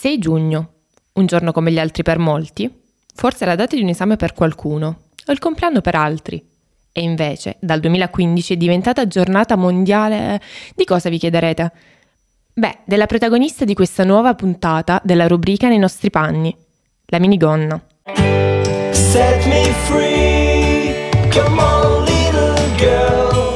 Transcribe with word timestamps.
6 0.00 0.18
giugno, 0.18 0.70
un 1.12 1.26
giorno 1.26 1.52
come 1.52 1.70
gli 1.70 1.78
altri 1.78 2.02
per 2.02 2.16
molti, 2.16 2.72
forse 3.14 3.44
la 3.44 3.54
data 3.54 3.76
di 3.76 3.82
un 3.82 3.88
esame 3.88 4.16
per 4.16 4.32
qualcuno, 4.32 5.00
o 5.26 5.30
il 5.30 5.38
compleanno 5.38 5.82
per 5.82 5.94
altri. 5.94 6.42
E 6.90 7.02
invece, 7.02 7.58
dal 7.60 7.80
2015 7.80 8.54
è 8.54 8.56
diventata 8.56 9.06
giornata 9.06 9.56
mondiale 9.56 10.40
di 10.74 10.86
cosa 10.86 11.10
vi 11.10 11.18
chiederete? 11.18 11.72
Beh, 12.54 12.78
della 12.86 13.04
protagonista 13.04 13.66
di 13.66 13.74
questa 13.74 14.02
nuova 14.02 14.34
puntata 14.34 15.02
della 15.04 15.26
rubrica 15.26 15.68
Nei 15.68 15.76
nostri 15.76 16.08
panni, 16.08 16.56
la 17.08 17.18
minigonna. 17.18 17.78
Set 18.92 19.44
me 19.48 19.64
free, 19.84 21.10
come 21.30 21.60
on 21.60 22.04
little 22.04 22.74
girl. 22.76 23.54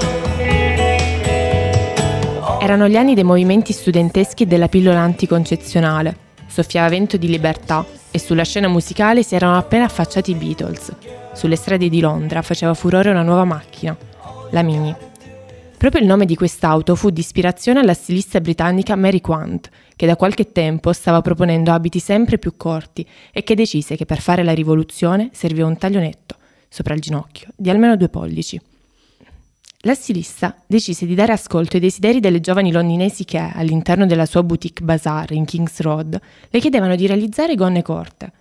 Erano 2.60 2.86
gli 2.86 2.96
anni 2.96 3.14
dei 3.14 3.24
movimenti 3.24 3.72
studenteschi 3.72 4.46
della 4.46 4.68
pillola 4.68 5.00
anticoncezionale. 5.00 6.23
Soffiava 6.54 6.88
vento 6.88 7.16
di 7.16 7.26
libertà 7.26 7.84
e 8.12 8.20
sulla 8.20 8.44
scena 8.44 8.68
musicale 8.68 9.24
si 9.24 9.34
erano 9.34 9.56
appena 9.56 9.86
affacciati 9.86 10.30
i 10.30 10.34
Beatles. 10.36 10.94
Sulle 11.32 11.56
strade 11.56 11.88
di 11.88 11.98
Londra 11.98 12.42
faceva 12.42 12.74
furore 12.74 13.10
una 13.10 13.22
nuova 13.22 13.42
macchina, 13.42 13.96
la 14.52 14.62
Mini. 14.62 14.94
Proprio 15.76 16.00
il 16.00 16.06
nome 16.06 16.26
di 16.26 16.36
quest'auto 16.36 16.94
fu 16.94 17.10
di 17.10 17.18
ispirazione 17.18 17.80
alla 17.80 17.92
stilista 17.92 18.40
britannica 18.40 18.94
Mary 18.94 19.20
Quant, 19.20 19.68
che 19.96 20.06
da 20.06 20.14
qualche 20.14 20.52
tempo 20.52 20.92
stava 20.92 21.20
proponendo 21.22 21.72
abiti 21.72 21.98
sempre 21.98 22.38
più 22.38 22.56
corti 22.56 23.04
e 23.32 23.42
che 23.42 23.56
decise 23.56 23.96
che 23.96 24.06
per 24.06 24.20
fare 24.20 24.44
la 24.44 24.54
rivoluzione 24.54 25.30
serviva 25.32 25.66
un 25.66 25.76
taglionetto, 25.76 26.36
sopra 26.68 26.94
il 26.94 27.00
ginocchio, 27.00 27.48
di 27.56 27.68
almeno 27.68 27.96
due 27.96 28.08
pollici. 28.08 28.60
La 29.86 29.92
stilista 29.92 30.56
decise 30.66 31.04
di 31.04 31.14
dare 31.14 31.32
ascolto 31.32 31.76
ai 31.76 31.82
desideri 31.82 32.18
delle 32.18 32.40
giovani 32.40 32.72
londinesi 32.72 33.26
che, 33.26 33.36
all'interno 33.36 34.06
della 34.06 34.24
sua 34.24 34.42
boutique 34.42 34.82
bazar 34.82 35.32
in 35.32 35.44
King's 35.44 35.80
Road, 35.80 36.18
le 36.48 36.58
chiedevano 36.58 36.96
di 36.96 37.06
realizzare 37.06 37.54
gonne 37.54 37.82
corte. 37.82 38.32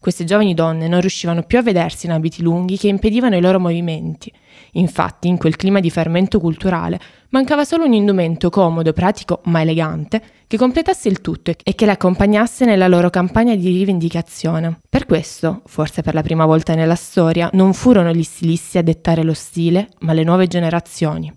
Queste 0.00 0.24
giovani 0.24 0.54
donne 0.54 0.88
non 0.88 1.00
riuscivano 1.00 1.42
più 1.42 1.58
a 1.58 1.62
vedersi 1.62 2.06
in 2.06 2.12
abiti 2.12 2.40
lunghi 2.40 2.78
che 2.78 2.88
impedivano 2.88 3.36
i 3.36 3.40
loro 3.42 3.60
movimenti. 3.60 4.32
Infatti, 4.72 5.28
in 5.28 5.36
quel 5.36 5.56
clima 5.56 5.78
di 5.78 5.90
fermento 5.90 6.40
culturale, 6.40 6.98
mancava 7.28 7.66
solo 7.66 7.84
un 7.84 7.92
indumento 7.92 8.48
comodo, 8.48 8.94
pratico 8.94 9.42
ma 9.44 9.60
elegante 9.60 10.22
che 10.46 10.56
completasse 10.56 11.08
il 11.10 11.20
tutto 11.20 11.52
e 11.62 11.74
che 11.74 11.84
le 11.84 11.92
accompagnasse 11.92 12.64
nella 12.64 12.88
loro 12.88 13.10
campagna 13.10 13.54
di 13.54 13.68
rivendicazione. 13.76 14.80
Per 14.88 15.04
questo, 15.04 15.60
forse 15.66 16.00
per 16.00 16.14
la 16.14 16.22
prima 16.22 16.46
volta 16.46 16.74
nella 16.74 16.94
storia, 16.94 17.50
non 17.52 17.74
furono 17.74 18.10
gli 18.10 18.22
stilisti 18.22 18.78
a 18.78 18.82
dettare 18.82 19.22
lo 19.22 19.34
stile, 19.34 19.90
ma 19.98 20.14
le 20.14 20.24
nuove 20.24 20.46
generazioni. 20.46 21.30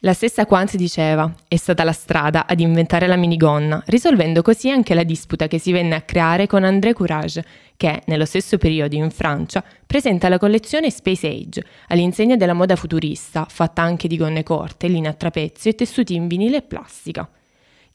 La 0.00 0.12
stessa 0.12 0.44
Quant 0.44 0.76
diceva, 0.76 1.32
è 1.48 1.56
stata 1.56 1.82
la 1.82 1.92
strada 1.92 2.46
ad 2.46 2.60
inventare 2.60 3.06
la 3.06 3.16
minigonna, 3.16 3.82
risolvendo 3.86 4.42
così 4.42 4.70
anche 4.70 4.92
la 4.92 5.04
disputa 5.04 5.48
che 5.48 5.58
si 5.58 5.72
venne 5.72 5.94
a 5.94 6.02
creare 6.02 6.46
con 6.46 6.64
André 6.64 6.92
Courage, 6.92 7.42
che, 7.78 8.02
nello 8.04 8.26
stesso 8.26 8.58
periodo 8.58 8.94
in 8.94 9.10
Francia, 9.10 9.64
presenta 9.86 10.28
la 10.28 10.36
collezione 10.36 10.90
Space 10.90 11.26
Age, 11.26 11.64
all'insegna 11.88 12.36
della 12.36 12.52
moda 12.52 12.76
futurista, 12.76 13.46
fatta 13.48 13.80
anche 13.80 14.06
di 14.06 14.18
gonne 14.18 14.42
corte, 14.42 14.86
linea 14.86 15.12
a 15.12 15.14
trapezio 15.14 15.70
e 15.70 15.74
tessuti 15.74 16.14
in 16.14 16.28
vinile 16.28 16.58
e 16.58 16.62
plastica. 16.62 17.26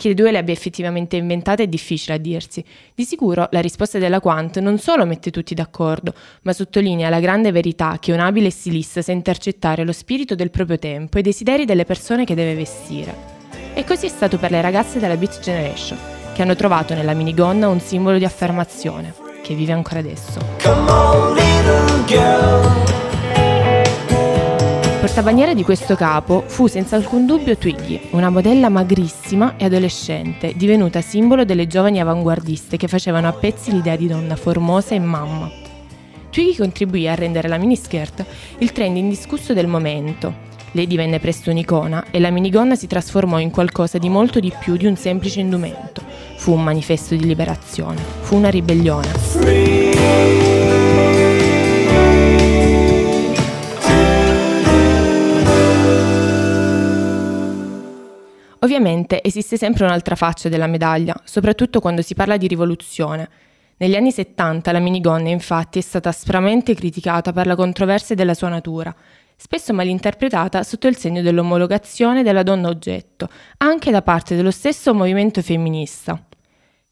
Chi 0.02 0.08
le 0.08 0.14
due 0.16 0.32
le 0.32 0.40
abbia 0.40 0.52
effettivamente 0.52 1.16
inventate 1.16 1.62
è 1.62 1.68
difficile 1.68 2.16
a 2.16 2.18
dirsi. 2.18 2.66
Di 2.96 3.04
sicuro 3.04 3.48
la 3.52 3.60
risposta 3.60 4.00
della 4.00 4.20
Quant 4.20 4.58
non 4.58 4.80
solo 4.80 5.06
mette 5.06 5.30
tutti 5.30 5.54
d'accordo, 5.54 6.16
ma 6.42 6.54
sottolinea 6.54 7.08
la 7.10 7.20
grande 7.20 7.52
verità 7.52 7.98
che 8.00 8.12
un 8.12 8.20
abile 8.20 8.50
stilista 8.50 9.04
sa 9.04 9.12
intercettare 9.12 9.84
lo 9.84 9.92
spirito 9.92 10.34
del 10.34 10.50
proprio 10.50 10.80
tempo 10.80 11.18
e 11.18 11.20
i 11.20 11.24
desideri 11.24 11.66
delle 11.66 11.86
persone 11.86 12.26
che 12.26 12.34
deve 12.34 12.56
vestire. 12.56 13.16
E 13.76 13.84
così 13.84 14.08
è 14.08 14.10
stato 14.10 14.40
per 14.40 14.50
le 14.50 14.62
ragazze 14.62 14.98
della 14.98 15.18
Beat 15.18 15.40
Generation, 15.40 16.00
che 16.34 16.42
hanno 16.42 16.56
trovato 16.56 16.96
nella 16.96 17.14
minigonna 17.14 17.68
un 17.68 17.80
simbolo 17.80 18.18
di 18.18 18.26
affermazione, 18.26 19.14
che 19.44 19.54
vive 19.54 19.74
ancora 19.74 20.00
adesso. 20.00 20.40
Come 20.64 20.90
on, 20.90 21.36
little 21.36 22.06
girl. 22.08 23.21
Portabandiera 25.12 25.54
di 25.54 25.64
questo 25.64 25.96
capo 25.96 26.46
fu 26.48 26.68
senza 26.68 26.96
alcun 26.96 27.26
dubbio 27.26 27.58
Twiggy, 27.58 28.00
una 28.12 28.30
modella 28.30 28.70
magrissima 28.70 29.58
e 29.58 29.66
adolescente, 29.66 30.54
divenuta 30.56 31.02
simbolo 31.02 31.44
delle 31.44 31.68
giovani 31.68 32.00
avanguardiste 32.00 32.78
che 32.78 32.88
facevano 32.88 33.28
a 33.28 33.34
pezzi 33.34 33.74
l'idea 33.74 33.98
di 33.98 34.08
donna 34.08 34.38
formosa 34.38 34.96
e 34.96 35.00
mamma. 35.00 35.52
Twiggy 36.30 36.56
contribuì 36.56 37.10
a 37.10 37.16
rendere 37.16 37.50
la 37.50 37.58
miniskirt 37.58 38.26
il 38.60 38.72
trend 38.72 38.96
indiscusso 38.96 39.54
del 39.54 39.68
momento. 39.68 40.34
Lei 40.72 40.88
divenne 40.88 41.20
presto 41.20 41.50
un'icona 41.50 42.06
e 42.10 42.22
la 42.22 42.30
minigonna 42.30 42.76
si 42.76 42.88
trasformò 42.88 43.38
in 43.38 43.52
qualcosa 43.52 43.98
di 43.98 44.08
molto 44.08 44.40
di 44.40 44.54
più 44.62 44.78
di 44.78 44.86
un 44.86 44.96
semplice 44.96 45.42
indumento. 45.42 46.02
Fu 46.38 46.54
un 46.54 46.64
manifesto 46.64 47.16
di 47.16 47.26
liberazione, 47.26 48.02
fu 48.22 48.38
una 48.38 48.50
ribellione. 48.50 49.08
Free. 49.08 50.81
Ovviamente 58.64 59.24
esiste 59.24 59.58
sempre 59.58 59.86
un'altra 59.86 60.16
faccia 60.16 60.48
della 60.48 60.68
medaglia, 60.68 61.20
soprattutto 61.24 61.80
quando 61.80 62.04
si 62.04 62.14
parla 62.14 62.38
di 62.38 62.46
rivoluzione. 62.46 63.28
Negli 63.78 63.96
anni 63.96 64.12
70 64.12 64.72
la 64.72 64.78
minigonna 64.78 65.30
infatti 65.30 65.80
è 65.80 65.82
stata 65.82 66.10
aspramente 66.10 66.76
criticata 66.76 67.34
per 67.34 67.48
la 67.48 67.56
controversia 67.56 68.14
della 68.14 68.36
sua 68.36 68.50
natura, 68.50 68.96
spesso 69.36 69.74
malinterpretata 69.74 70.62
sotto 70.62 70.88
il 70.88 70.96
segno 70.96 71.24
dell'omologazione 71.24 72.22
della 72.22 72.44
donna 72.44 72.68
oggetto, 72.68 73.30
anche 73.58 73.90
da 73.90 74.04
parte 74.04 74.36
dello 74.36 74.52
stesso 74.52 74.94
movimento 74.94 75.42
femminista. 75.42 76.24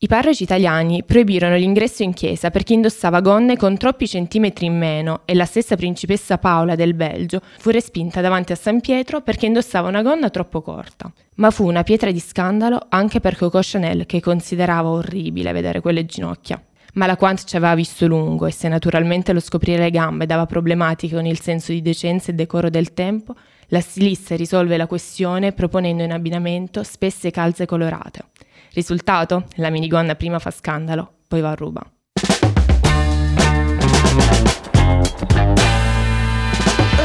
I 0.02 0.08
parroci 0.08 0.44
italiani 0.44 1.04
proibirono 1.04 1.58
l'ingresso 1.58 2.04
in 2.04 2.14
chiesa 2.14 2.52
per 2.52 2.64
chi 2.64 2.74
indossava 2.74 3.20
gonne 3.20 3.58
con 3.58 3.76
troppi 3.76 4.08
centimetri 4.08 4.66
in 4.66 4.78
meno 4.78 5.24
e 5.26 5.34
la 5.34 5.44
stessa 5.44 5.76
principessa 5.76 6.38
Paola 6.38 6.76
del 6.76 6.94
Belgio 6.94 7.42
fu 7.58 7.70
respinta 7.70 8.22
davanti 8.22 8.54
a 8.54 8.56
San 8.56 8.80
Pietro 8.80 9.20
perché 9.20 9.48
indossava 9.48 9.90
una 9.90 10.02
gonna 10.02 10.30
troppo 10.30 10.62
corta. 10.62 11.12
Ma 11.36 11.52
fu 11.52 11.68
una 11.68 11.84
pietra 11.84 12.12
di 12.12 12.20
scandalo 12.22 12.86
anche 12.88 13.20
per 13.20 13.36
Coco 13.36 13.60
Chanel 13.62 14.06
che 14.06 14.22
considerava 14.22 14.88
orribile 14.88 15.52
vedere 15.52 15.82
quelle 15.82 16.06
ginocchia. 16.06 16.64
Ma 16.94 17.06
la 17.06 17.18
Quant 17.18 17.44
ci 17.44 17.58
aveva 17.58 17.76
visto 17.76 18.08
lungo 18.08 18.46
e 18.46 18.54
se 18.54 18.70
naturalmente 18.70 19.34
lo 19.34 19.42
scoprire 19.42 19.84
le 19.84 19.92
gambe 19.92 20.26
dava 20.26 20.46
problematiche 20.46 21.16
con 21.16 21.26
il 21.26 21.42
senso 21.42 21.74
di 21.74 21.82
decenza 21.82 22.32
e 22.32 22.36
decoro 22.36 22.70
del 22.70 22.94
tempo, 22.94 23.36
la 23.68 23.82
stilista 23.82 24.38
risolve 24.38 24.78
la 24.78 24.88
questione 24.88 25.52
proponendo 25.52 26.04
in 26.04 26.14
abbinamento 26.14 26.84
spesse 26.84 27.32
calze 27.32 27.66
colorate. 27.66 28.29
Risultato? 28.74 29.46
La 29.56 29.70
minigonna 29.70 30.16
prima 30.16 30.40
fa 30.40 30.52
scandalo, 30.52 31.12
poi 31.28 31.42
va 31.42 31.52
a 31.52 31.56
ruba. 31.56 31.82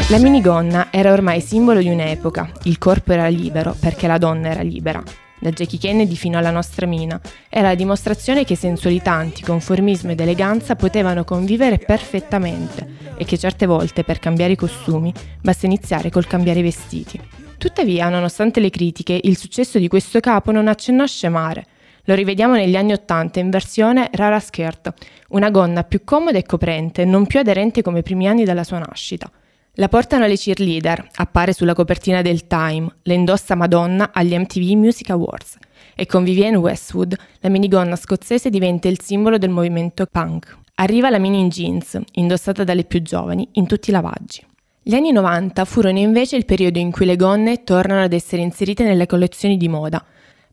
La 0.08 0.18
minigonna 0.18 0.88
era 0.90 1.12
ormai 1.12 1.40
simbolo 1.40 1.80
di 1.80 1.88
un'epoca, 1.88 2.52
il 2.64 2.76
corpo 2.76 3.12
era 3.12 3.26
libero 3.28 3.74
perché 3.80 4.06
la 4.06 4.18
donna 4.18 4.50
era 4.50 4.60
libera. 4.60 5.02
Da 5.40 5.50
Jackie 5.50 5.78
Kennedy 5.78 6.14
fino 6.14 6.36
alla 6.36 6.50
nostra 6.50 6.86
Mina, 6.86 7.20
era 7.48 7.68
la 7.68 7.74
dimostrazione 7.74 8.44
che 8.44 8.54
sensualità, 8.54 9.12
anticonformismo 9.12 10.12
ed 10.12 10.20
eleganza 10.20 10.76
potevano 10.76 11.24
convivere 11.24 11.78
perfettamente 11.78 13.14
e 13.16 13.24
che 13.24 13.38
certe 13.38 13.64
volte 13.64 14.04
per 14.04 14.18
cambiare 14.18 14.52
i 14.52 14.56
costumi 14.56 15.12
basta 15.40 15.66
iniziare 15.66 16.10
col 16.10 16.26
cambiare 16.26 16.60
i 16.60 16.62
vestiti. 16.62 17.20
Tuttavia, 17.64 18.10
nonostante 18.10 18.60
le 18.60 18.68
critiche, 18.68 19.18
il 19.22 19.38
successo 19.38 19.78
di 19.78 19.88
questo 19.88 20.20
capo 20.20 20.52
non 20.52 20.68
accennò 20.68 21.02
a 21.02 21.06
scemare. 21.06 21.64
Lo 22.04 22.14
rivediamo 22.14 22.52
negli 22.52 22.76
anni 22.76 22.92
Ottanta 22.92 23.40
in 23.40 23.48
versione 23.48 24.10
Rara 24.12 24.38
Skirt, 24.38 24.92
una 25.28 25.48
gonna 25.48 25.82
più 25.82 26.04
comoda 26.04 26.36
e 26.36 26.42
coprente, 26.42 27.06
non 27.06 27.24
più 27.24 27.38
aderente 27.38 27.80
come 27.80 28.00
i 28.00 28.02
primi 28.02 28.28
anni 28.28 28.44
della 28.44 28.64
sua 28.64 28.80
nascita. 28.80 29.30
La 29.76 29.88
portano 29.88 30.26
le 30.26 30.36
cheerleader, 30.36 31.08
appare 31.14 31.54
sulla 31.54 31.72
copertina 31.72 32.20
del 32.20 32.46
Time, 32.46 32.96
le 33.00 33.14
indossa 33.14 33.54
Madonna 33.54 34.10
agli 34.12 34.36
MTV 34.36 34.76
Music 34.76 35.08
Awards 35.08 35.56
e 35.94 36.04
con 36.04 36.22
Vivienne 36.22 36.58
Westwood 36.58 37.16
la 37.40 37.48
minigonna 37.48 37.96
scozzese 37.96 38.50
diventa 38.50 38.88
il 38.88 39.00
simbolo 39.00 39.38
del 39.38 39.48
movimento 39.48 40.04
punk. 40.04 40.54
Arriva 40.74 41.08
la 41.08 41.18
mini 41.18 41.40
in 41.40 41.48
jeans, 41.48 41.98
indossata 42.12 42.62
dalle 42.62 42.84
più 42.84 43.00
giovani, 43.00 43.48
in 43.52 43.66
tutti 43.66 43.88
i 43.88 43.92
lavaggi. 43.94 44.52
Gli 44.86 44.94
anni 44.94 45.12
90 45.12 45.64
furono 45.64 45.98
invece 45.98 46.36
il 46.36 46.44
periodo 46.44 46.78
in 46.78 46.90
cui 46.90 47.06
le 47.06 47.16
gonne 47.16 47.64
tornano 47.64 48.02
ad 48.02 48.12
essere 48.12 48.42
inserite 48.42 48.84
nelle 48.84 49.06
collezioni 49.06 49.56
di 49.56 49.66
moda. 49.66 50.04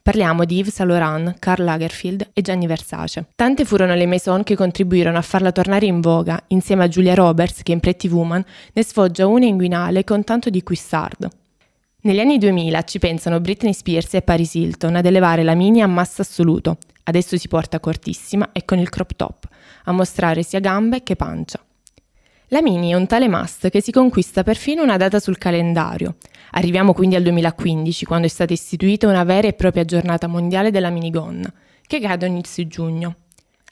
Parliamo 0.02 0.46
di 0.46 0.56
Yves 0.56 0.74
Saint 0.74 0.90
Laurent, 0.90 1.38
Karl 1.38 1.66
Lagerfeld 1.66 2.30
e 2.32 2.42
Gianni 2.42 2.66
Versace. 2.66 3.26
Tante 3.36 3.66
furono 3.66 3.94
le 3.94 4.06
maison 4.06 4.44
che 4.44 4.56
contribuirono 4.56 5.18
a 5.18 5.22
farla 5.22 5.52
tornare 5.52 5.86
in 5.86 6.00
voga, 6.00 6.42
insieme 6.48 6.86
a 6.86 6.88
Julia 6.88 7.14
Roberts 7.14 7.62
che 7.62 7.74
in 7.74 7.82
Pretty 7.82 8.08
Woman 8.08 8.42
ne 8.72 8.84
sfoggia 8.86 9.28
una 9.28 9.44
inguinale 9.44 10.06
con 10.06 10.24
tanto 10.24 10.50
di 10.50 10.64
cuissard. 10.64 11.28
Negli 12.04 12.22
anni 12.22 12.38
2000 12.38 12.84
ci 12.84 13.00
pensano 13.00 13.42
Britney 13.42 13.74
Spears 13.74 14.14
e 14.14 14.22
Paris 14.22 14.54
Hilton 14.54 14.96
ad 14.96 15.06
elevare 15.06 15.44
la 15.44 15.56
mini 15.56 15.82
a 15.82 15.88
massa 15.88 16.22
assoluto. 16.22 16.78
Adesso 17.04 17.36
si 17.38 17.50
porta 17.50 17.82
cortissima 17.82 18.54
e 18.54 18.64
con 18.64 18.80
il 18.80 18.88
crop 18.88 19.14
top, 19.14 19.46
a 19.84 19.92
mostrare 19.92 20.42
sia 20.42 20.62
gambe 20.62 21.04
che 21.04 21.18
pancia. 21.18 21.60
La 22.54 22.62
Mini 22.62 22.92
è 22.92 22.96
un 22.96 23.08
tale 23.08 23.30
must 23.30 23.70
che 23.70 23.82
si 23.82 23.94
conquista 23.94 24.44
perfino 24.44 24.84
una 24.84 24.98
data 24.98 25.22
sul 25.22 25.38
calendario. 25.38 26.18
Arriviamo 26.52 26.92
quindi 26.92 27.16
al 27.16 27.24
2015, 27.24 28.04
quando 28.04 28.28
è 28.28 28.30
stata 28.30 28.52
istituita 28.52 29.08
una 29.08 29.24
vera 29.24 29.48
e 29.48 29.54
propria 29.54 29.86
giornata 29.86 30.28
mondiale 30.28 30.70
della 30.70 30.90
minigonna. 30.90 31.50
che 31.88 32.02
cade 32.02 32.26
ogni 32.26 32.42
6 32.44 32.68
giugno. 32.68 33.16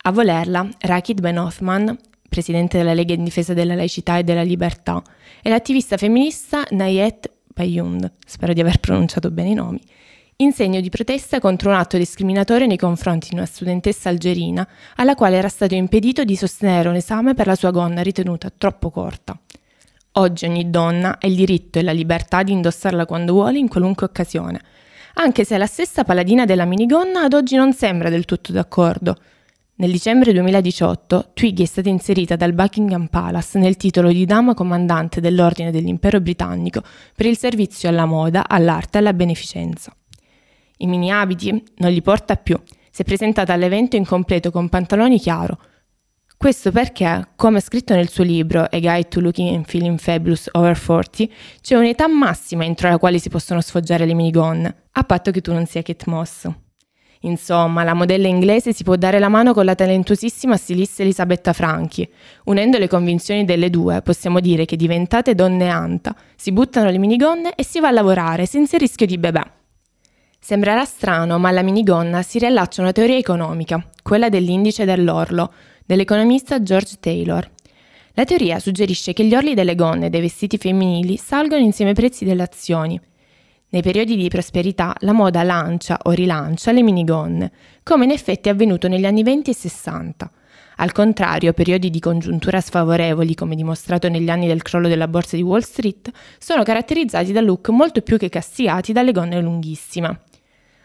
A 0.04 0.14
volerla, 0.14 0.66
Rakit 0.80 1.20
Ben 1.20 1.40
Othman, 1.40 1.98
presidente 2.30 2.78
della 2.78 2.94
Lega 2.94 3.14
in 3.14 3.26
difesa 3.26 3.54
della 3.54 3.76
laicità 3.76 4.18
e 4.18 4.24
della 4.24 4.44
libertà, 4.44 5.04
e 5.42 5.50
l'attivista 5.50 5.98
femminista 5.98 6.64
Nayet 6.70 7.30
Bayund, 7.54 8.10
spero 8.26 8.54
di 8.54 8.62
aver 8.62 8.80
pronunciato 8.80 9.30
bene 9.30 9.50
i 9.50 9.56
nomi, 9.56 9.82
in 10.42 10.54
segno 10.54 10.80
di 10.80 10.90
protesta 10.90 11.42
contro 11.42 11.70
un 11.70 11.76
atto 11.76 11.98
discriminatorio 11.98 12.66
nei 12.66 12.78
confronti 12.78 13.28
di 13.30 13.36
una 13.36 13.46
studentessa 13.46 14.08
algerina 14.08 14.66
alla 14.96 15.14
quale 15.14 15.36
era 15.36 15.50
stato 15.50 15.76
impedito 15.76 16.24
di 16.24 16.38
sostenere 16.38 16.88
un 16.88 16.96
esame 16.96 17.34
per 17.34 17.46
la 17.46 17.56
sua 17.56 17.72
gonna 17.72 18.02
ritenuta 18.02 18.50
troppo 18.50 18.90
corta. 18.90 19.38
Oggi 20.14 20.46
ogni 20.46 20.70
donna 20.70 21.18
ha 21.20 21.28
il 21.28 21.36
diritto 21.36 21.78
e 21.78 21.84
la 21.84 21.92
libertà 21.92 22.44
di 22.44 22.54
indossarla 22.54 23.06
quando 23.06 23.34
vuole 23.34 23.58
in 23.58 23.68
qualunque 23.68 24.06
occasione, 24.06 24.62
anche 25.16 25.44
se 25.44 25.58
la 25.58 25.66
stessa 25.66 26.06
paladina 26.06 26.46
della 26.46 26.64
minigonna 26.64 27.24
ad 27.24 27.34
oggi 27.34 27.58
non 27.58 27.74
sembra 27.74 28.10
del 28.10 28.24
tutto 28.24 28.54
d'accordo. 28.54 29.18
Nel 29.76 29.92
dicembre 29.92 30.32
2018 30.32 31.32
Twiggy 31.34 31.64
è 31.64 31.66
stata 31.66 31.90
inserita 31.90 32.38
dal 32.38 32.54
Buckingham 32.54 33.08
Palace 33.08 33.60
nel 33.60 33.76
titolo 33.76 34.10
di 34.10 34.26
Dama 34.26 34.54
Comandante 34.54 35.20
dell'Ordine 35.20 35.72
dell'Impero 35.72 36.22
Britannico 36.22 36.82
per 37.14 37.26
il 37.26 37.38
servizio 37.38 37.90
alla 37.90 38.06
moda, 38.06 38.48
all'arte 38.48 38.98
e 38.98 39.02
alla 39.02 39.14
beneficenza. 39.14 39.94
I 40.82 40.88
mini 40.88 41.12
abiti 41.12 41.64
non 41.78 41.92
li 41.92 42.02
porta 42.02 42.36
più. 42.36 42.58
Si 42.90 43.02
è 43.02 43.06
presentata 43.06 43.52
all'evento 43.52 43.98
in 43.98 44.06
completo 44.06 44.50
con 44.50 44.70
pantaloni 44.70 45.20
chiaro. 45.20 45.60
Questo 46.38 46.72
perché, 46.72 47.32
come 47.36 47.60
scritto 47.60 47.94
nel 47.94 48.08
suo 48.08 48.24
libro 48.24 48.62
A 48.62 48.80
Guide 48.80 49.10
to 49.10 49.20
Looking 49.20 49.54
and 49.56 49.66
Feeling 49.66 50.00
Fabulous 50.00 50.48
Over 50.54 50.80
40, 50.80 51.26
c'è 51.60 51.76
un'età 51.76 52.08
massima 52.08 52.64
entro 52.64 52.88
la 52.88 52.98
quale 52.98 53.20
si 53.20 53.28
possono 53.28 53.60
sfoggiare 53.60 54.06
le 54.06 54.14
minigonne, 54.14 54.84
a 54.92 55.04
patto 55.04 55.32
che 55.32 55.42
tu 55.42 55.52
non 55.52 55.66
sia 55.66 55.82
Kate 55.82 56.06
Moss. 56.08 56.50
Insomma, 57.24 57.84
la 57.84 57.94
modella 57.94 58.28
inglese 58.30 58.72
si 58.72 58.86
può 58.86 58.96
dare 58.96 59.20
la 59.20 59.28
mano 59.28 59.54
con 59.54 59.66
la 59.66 59.76
talentuosissima 59.76 60.56
stilista 60.56 61.02
Elisabetta 61.02 61.52
Franchi. 61.52 62.10
Unendo 62.46 62.78
le 62.78 62.88
convinzioni 62.88 63.44
delle 63.44 63.70
due, 63.70 64.02
possiamo 64.02 64.40
dire 64.40 64.64
che 64.64 64.78
diventate 64.78 65.36
donne 65.36 65.68
anta, 65.68 66.16
si 66.38 66.54
buttano 66.54 66.90
le 66.90 67.00
minigonne 67.00 67.54
e 67.56 67.66
si 67.66 67.82
va 67.82 67.90
a 67.90 67.92
lavorare 67.92 68.46
senza 68.46 68.78
il 68.78 68.82
rischio 68.84 69.06
di 69.06 69.18
bebè. 69.18 69.58
Sembrerà 70.42 70.86
strano, 70.86 71.38
ma 71.38 71.50
alla 71.50 71.62
minigonna 71.62 72.22
si 72.22 72.40
riallaccia 72.40 72.82
una 72.82 72.94
teoria 72.94 73.18
economica, 73.18 73.86
quella 74.02 74.30
dell'indice 74.30 74.86
dell'orlo, 74.86 75.54
dell'economista 75.86 76.64
George 76.64 76.96
Taylor. 77.00 77.48
La 78.14 78.24
teoria 78.24 78.58
suggerisce 78.58 79.14
che 79.14 79.26
gli 79.26 79.36
orli 79.36 79.54
delle 79.54 79.76
gonne 79.76 80.08
e 80.08 80.10
dei 80.10 80.22
vestiti 80.22 80.58
femminili 80.58 81.18
salgono 81.18 81.62
insieme 81.62 81.92
ai 81.92 81.96
prezzi 81.96 82.26
delle 82.26 82.42
azioni. 82.42 83.00
Nei 83.72 83.82
periodi 83.84 84.16
di 84.16 84.28
prosperità 84.30 84.96
la 85.02 85.12
moda 85.12 85.44
lancia 85.44 86.00
o 86.04 86.12
rilancia 86.12 86.72
le 86.72 86.82
minigonne, 86.82 87.52
come 87.84 88.06
in 88.06 88.12
effetti 88.12 88.50
è 88.50 88.54
avvenuto 88.54 88.88
negli 88.88 89.06
anni 89.06 89.22
20 89.22 89.52
e 89.52 89.54
60. 89.54 90.32
Al 90.78 90.92
contrario, 90.94 91.54
periodi 91.54 91.90
di 91.90 92.00
congiuntura 92.00 92.62
sfavorevoli, 92.62 93.36
come 93.36 93.56
dimostrato 93.56 94.08
negli 94.08 94.30
anni 94.30 94.48
del 94.48 94.64
crollo 94.64 94.88
della 94.88 95.10
borsa 95.10 95.36
di 95.36 95.42
Wall 95.42 95.60
Street, 95.60 96.10
sono 96.40 96.64
caratterizzati 96.64 97.34
da 97.34 97.42
look 97.42 97.70
molto 97.70 98.02
più 98.02 98.18
che 98.18 98.30
castigati 98.30 98.94
dalle 98.94 99.12
gonne 99.12 99.42
lunghissime. 99.42 100.22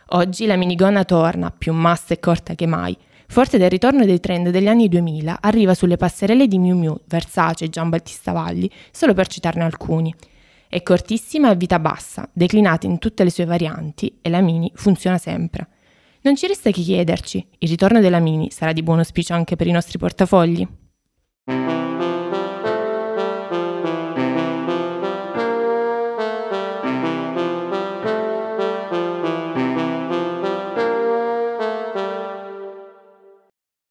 Oggi 0.08 0.44
la 0.46 0.56
minigonna 0.56 1.04
torna, 1.04 1.50
più 1.50 1.72
massa 1.72 2.12
e 2.12 2.20
corta 2.20 2.54
che 2.54 2.66
mai. 2.66 2.96
Forte 3.26 3.56
del 3.56 3.70
ritorno 3.70 4.04
dei 4.04 4.20
trend 4.20 4.50
degli 4.50 4.68
anni 4.68 4.88
2000, 4.88 5.38
arriva 5.40 5.74
sulle 5.74 5.96
passerelle 5.96 6.46
di 6.46 6.58
Miu 6.58 6.76
Miu, 6.76 7.00
Versace 7.06 7.64
e 7.64 7.68
Gian 7.70 7.88
Battista 7.88 8.32
Valli, 8.32 8.70
solo 8.92 9.14
per 9.14 9.28
citarne 9.28 9.64
alcuni. 9.64 10.14
È 10.68 10.82
cortissima 10.82 11.48
e 11.48 11.52
a 11.52 11.54
vita 11.54 11.78
bassa, 11.78 12.28
declinata 12.32 12.86
in 12.86 12.98
tutte 12.98 13.24
le 13.24 13.30
sue 13.30 13.46
varianti 13.46 14.18
e 14.20 14.28
la 14.28 14.40
mini 14.40 14.70
funziona 14.74 15.18
sempre. 15.18 15.68
Non 16.20 16.36
ci 16.36 16.46
resta 16.46 16.70
che 16.70 16.82
chiederci, 16.82 17.46
il 17.58 17.68
ritorno 17.68 18.00
della 18.00 18.20
mini 18.20 18.50
sarà 18.50 18.72
di 18.72 18.82
buon 18.82 18.98
auspicio 18.98 19.34
anche 19.34 19.56
per 19.56 19.66
i 19.66 19.72
nostri 19.72 19.98
portafogli? 19.98 20.66